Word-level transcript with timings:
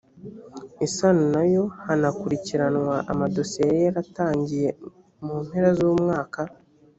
isano 0.85 1.23
na 1.35 1.43
yo 1.53 1.63
hanakurikiranwa 1.83 2.95
amadosiye 3.11 3.65
yari 3.69 3.81
yaratangiye 3.85 4.69
mu 5.25 5.35
mpera 5.45 5.69
z 5.77 5.79
umwaka 5.91 6.41